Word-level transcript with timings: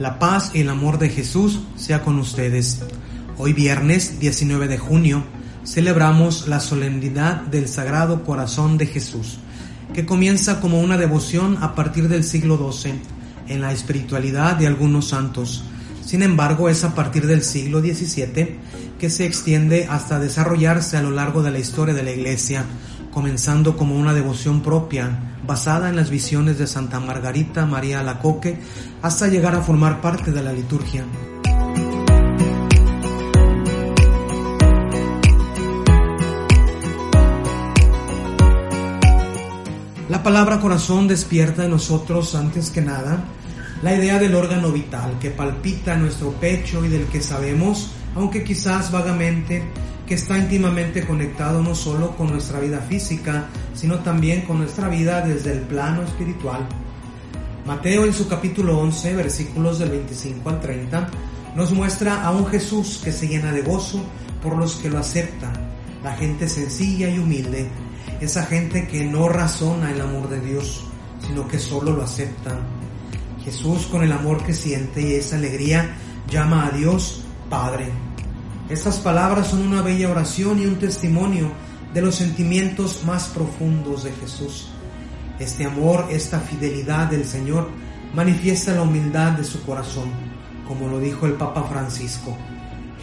La 0.00 0.18
paz 0.18 0.52
y 0.54 0.62
el 0.62 0.70
amor 0.70 0.98
de 0.98 1.10
Jesús 1.10 1.60
sea 1.76 2.00
con 2.00 2.18
ustedes. 2.18 2.80
Hoy 3.36 3.52
viernes 3.52 4.18
19 4.18 4.66
de 4.66 4.78
junio 4.78 5.22
celebramos 5.62 6.48
la 6.48 6.60
solemnidad 6.60 7.42
del 7.42 7.68
Sagrado 7.68 8.24
Corazón 8.24 8.78
de 8.78 8.86
Jesús, 8.86 9.36
que 9.92 10.06
comienza 10.06 10.58
como 10.58 10.80
una 10.80 10.96
devoción 10.96 11.58
a 11.60 11.74
partir 11.74 12.08
del 12.08 12.24
siglo 12.24 12.56
XII 12.72 12.94
en 13.48 13.60
la 13.60 13.72
espiritualidad 13.72 14.56
de 14.56 14.68
algunos 14.68 15.08
santos. 15.08 15.64
Sin 16.02 16.22
embargo, 16.22 16.70
es 16.70 16.82
a 16.82 16.94
partir 16.94 17.26
del 17.26 17.42
siglo 17.42 17.80
XVII 17.80 18.56
que 18.98 19.10
se 19.10 19.26
extiende 19.26 19.86
hasta 19.90 20.18
desarrollarse 20.18 20.96
a 20.96 21.02
lo 21.02 21.10
largo 21.10 21.42
de 21.42 21.50
la 21.50 21.58
historia 21.58 21.92
de 21.92 22.04
la 22.04 22.12
Iglesia, 22.12 22.64
comenzando 23.12 23.76
como 23.76 23.96
una 23.96 24.14
devoción 24.14 24.60
propia 24.60 25.36
basada 25.46 25.88
en 25.88 25.96
las 25.96 26.10
visiones 26.10 26.58
de 26.58 26.66
Santa 26.66 27.00
Margarita 27.00 27.66
María 27.66 28.02
Lacoque 28.02 28.60
hasta 29.02 29.28
llegar 29.28 29.54
a 29.54 29.62
formar 29.62 30.00
parte 30.00 30.30
de 30.32 30.42
la 30.42 30.52
liturgia. 30.52 31.04
La 40.08 40.22
palabra 40.22 40.60
corazón 40.60 41.08
despierta 41.08 41.64
en 41.64 41.70
nosotros 41.70 42.34
antes 42.34 42.70
que 42.70 42.80
nada 42.80 43.24
la 43.82 43.94
idea 43.94 44.18
del 44.18 44.34
órgano 44.34 44.70
vital 44.70 45.18
que 45.18 45.30
palpita 45.30 45.94
en 45.94 46.02
nuestro 46.02 46.32
pecho 46.32 46.84
y 46.84 46.88
del 46.88 47.06
que 47.06 47.22
sabemos, 47.22 47.90
aunque 48.14 48.44
quizás 48.44 48.92
vagamente, 48.92 49.62
que 50.10 50.16
está 50.16 50.36
íntimamente 50.36 51.06
conectado 51.06 51.62
no 51.62 51.72
solo 51.72 52.16
con 52.16 52.32
nuestra 52.32 52.58
vida 52.58 52.80
física, 52.80 53.46
sino 53.74 54.00
también 54.00 54.42
con 54.42 54.58
nuestra 54.58 54.88
vida 54.88 55.20
desde 55.20 55.52
el 55.52 55.60
plano 55.60 56.02
espiritual. 56.02 56.66
Mateo 57.64 58.04
en 58.04 58.12
su 58.12 58.26
capítulo 58.26 58.76
11, 58.80 59.14
versículos 59.14 59.78
del 59.78 59.90
25 59.90 60.50
al 60.50 60.60
30, 60.60 61.10
nos 61.54 61.70
muestra 61.70 62.24
a 62.24 62.32
un 62.32 62.44
Jesús 62.46 63.00
que 63.04 63.12
se 63.12 63.28
llena 63.28 63.52
de 63.52 63.62
gozo 63.62 64.00
por 64.42 64.56
los 64.56 64.74
que 64.74 64.90
lo 64.90 64.98
aceptan, 64.98 65.52
la 66.02 66.16
gente 66.16 66.48
sencilla 66.48 67.08
y 67.08 67.20
humilde, 67.20 67.68
esa 68.20 68.44
gente 68.46 68.88
que 68.88 69.04
no 69.04 69.28
razona 69.28 69.92
el 69.92 70.00
amor 70.00 70.28
de 70.28 70.40
Dios, 70.40 70.86
sino 71.24 71.46
que 71.46 71.60
solo 71.60 71.92
lo 71.92 72.02
acepta. 72.02 72.58
Jesús 73.44 73.86
con 73.86 74.02
el 74.02 74.10
amor 74.10 74.42
que 74.44 74.54
siente 74.54 75.02
y 75.02 75.14
esa 75.14 75.36
alegría 75.36 75.94
llama 76.28 76.66
a 76.66 76.70
Dios 76.72 77.22
Padre. 77.48 78.09
Estas 78.70 78.98
palabras 79.00 79.48
son 79.48 79.66
una 79.66 79.82
bella 79.82 80.08
oración 80.08 80.60
y 80.60 80.66
un 80.66 80.76
testimonio 80.76 81.50
de 81.92 82.02
los 82.02 82.14
sentimientos 82.14 83.02
más 83.04 83.26
profundos 83.26 84.04
de 84.04 84.12
Jesús. 84.12 84.68
Este 85.40 85.64
amor, 85.64 86.06
esta 86.08 86.38
fidelidad 86.38 87.08
del 87.08 87.24
Señor 87.24 87.68
manifiesta 88.14 88.72
la 88.72 88.82
humildad 88.82 89.32
de 89.32 89.42
su 89.42 89.60
corazón, 89.64 90.12
como 90.68 90.86
lo 90.86 91.00
dijo 91.00 91.26
el 91.26 91.32
Papa 91.32 91.64
Francisco. 91.64 92.36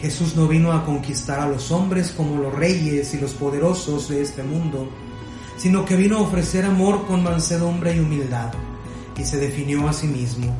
Jesús 0.00 0.36
no 0.36 0.48
vino 0.48 0.72
a 0.72 0.86
conquistar 0.86 1.38
a 1.38 1.48
los 1.48 1.70
hombres 1.70 2.12
como 2.12 2.40
los 2.40 2.54
reyes 2.54 3.12
y 3.12 3.20
los 3.20 3.32
poderosos 3.34 4.08
de 4.08 4.22
este 4.22 4.42
mundo, 4.42 4.88
sino 5.58 5.84
que 5.84 5.96
vino 5.96 6.16
a 6.16 6.22
ofrecer 6.22 6.64
amor 6.64 7.06
con 7.06 7.22
mansedumbre 7.22 7.94
y 7.94 8.00
humildad, 8.00 8.54
y 9.18 9.22
se 9.22 9.36
definió 9.36 9.86
a 9.86 9.92
sí 9.92 10.06
mismo. 10.06 10.50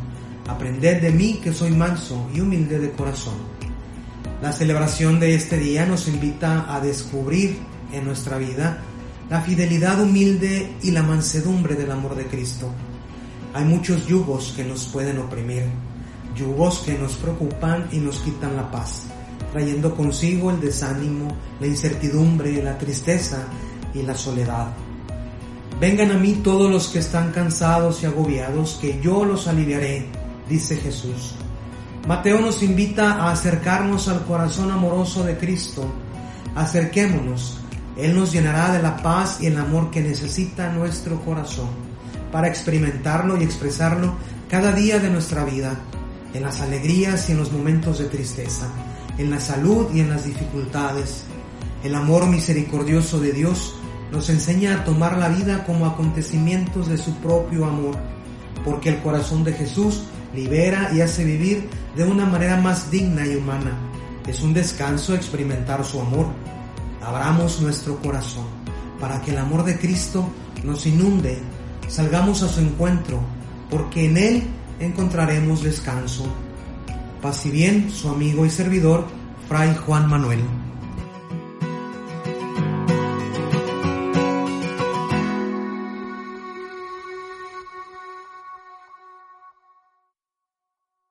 Aprended 0.46 1.00
de 1.00 1.12
mí 1.12 1.40
que 1.42 1.54
soy 1.54 1.70
manso 1.70 2.28
y 2.34 2.40
humilde 2.40 2.78
de 2.78 2.90
corazón 2.90 3.57
la 4.40 4.52
celebración 4.52 5.18
de 5.18 5.34
este 5.34 5.58
día 5.58 5.84
nos 5.84 6.06
invita 6.06 6.72
a 6.72 6.80
descubrir 6.80 7.58
en 7.92 8.04
nuestra 8.04 8.38
vida 8.38 8.78
la 9.28 9.40
fidelidad 9.42 10.00
humilde 10.00 10.74
y 10.82 10.92
la 10.92 11.02
mansedumbre 11.02 11.74
del 11.74 11.90
amor 11.90 12.14
de 12.14 12.26
Cristo. 12.26 12.70
Hay 13.52 13.64
muchos 13.64 14.06
yugos 14.06 14.52
que 14.54 14.64
nos 14.64 14.86
pueden 14.86 15.18
oprimir, 15.18 15.64
yugos 16.36 16.80
que 16.80 16.96
nos 16.96 17.14
preocupan 17.14 17.88
y 17.90 17.98
nos 17.98 18.20
quitan 18.20 18.56
la 18.56 18.70
paz, 18.70 19.06
trayendo 19.52 19.94
consigo 19.96 20.50
el 20.50 20.60
desánimo, 20.60 21.36
la 21.60 21.66
incertidumbre, 21.66 22.62
la 22.62 22.78
tristeza 22.78 23.44
y 23.92 24.02
la 24.02 24.14
soledad. 24.14 24.68
Vengan 25.80 26.12
a 26.12 26.18
mí 26.18 26.40
todos 26.44 26.70
los 26.70 26.88
que 26.88 27.00
están 27.00 27.32
cansados 27.32 28.02
y 28.02 28.06
agobiados, 28.06 28.78
que 28.80 29.00
yo 29.02 29.24
los 29.24 29.48
aliviaré, 29.48 30.06
dice 30.48 30.76
Jesús. 30.76 31.34
Mateo 32.08 32.40
nos 32.40 32.62
invita 32.62 33.16
a 33.16 33.32
acercarnos 33.32 34.08
al 34.08 34.24
corazón 34.24 34.70
amoroso 34.70 35.24
de 35.24 35.36
Cristo. 35.36 35.84
Acerquémonos. 36.54 37.58
Él 37.98 38.16
nos 38.16 38.32
llenará 38.32 38.72
de 38.72 38.82
la 38.82 38.96
paz 39.02 39.42
y 39.42 39.46
el 39.46 39.58
amor 39.58 39.90
que 39.90 40.00
necesita 40.00 40.72
nuestro 40.72 41.20
corazón 41.20 41.68
para 42.32 42.48
experimentarlo 42.48 43.38
y 43.38 43.44
expresarlo 43.44 44.14
cada 44.48 44.72
día 44.72 44.98
de 45.00 45.10
nuestra 45.10 45.44
vida, 45.44 45.78
en 46.32 46.44
las 46.44 46.62
alegrías 46.62 47.28
y 47.28 47.32
en 47.32 47.38
los 47.40 47.52
momentos 47.52 47.98
de 47.98 48.06
tristeza, 48.06 48.68
en 49.18 49.28
la 49.28 49.38
salud 49.38 49.88
y 49.92 50.00
en 50.00 50.08
las 50.08 50.24
dificultades. 50.24 51.24
El 51.84 51.94
amor 51.94 52.26
misericordioso 52.26 53.20
de 53.20 53.32
Dios 53.32 53.74
nos 54.12 54.30
enseña 54.30 54.76
a 54.76 54.84
tomar 54.84 55.18
la 55.18 55.28
vida 55.28 55.62
como 55.66 55.84
acontecimientos 55.84 56.88
de 56.88 56.96
su 56.96 57.14
propio 57.16 57.66
amor, 57.66 57.98
porque 58.64 58.88
el 58.88 59.02
corazón 59.02 59.44
de 59.44 59.52
Jesús 59.52 60.04
libera 60.34 60.90
y 60.92 61.00
hace 61.00 61.24
vivir 61.24 61.68
de 61.96 62.04
una 62.04 62.26
manera 62.26 62.60
más 62.60 62.90
digna 62.90 63.26
y 63.26 63.36
humana. 63.36 63.72
Es 64.26 64.42
un 64.42 64.52
descanso 64.52 65.14
experimentar 65.14 65.84
su 65.84 66.00
amor. 66.00 66.26
Abramos 67.02 67.60
nuestro 67.60 67.96
corazón 68.00 68.46
para 69.00 69.20
que 69.22 69.30
el 69.30 69.38
amor 69.38 69.64
de 69.64 69.78
Cristo 69.78 70.28
nos 70.64 70.86
inunde, 70.86 71.38
salgamos 71.88 72.42
a 72.42 72.48
su 72.48 72.60
encuentro, 72.60 73.20
porque 73.70 74.06
en 74.06 74.16
Él 74.16 74.42
encontraremos 74.80 75.62
descanso. 75.62 76.24
Paz 77.22 77.46
y 77.46 77.50
bien, 77.50 77.90
su 77.90 78.08
amigo 78.08 78.44
y 78.44 78.50
servidor, 78.50 79.06
Fray 79.48 79.74
Juan 79.76 80.08
Manuel. 80.08 80.40